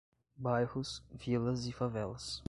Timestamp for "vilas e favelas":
1.11-2.39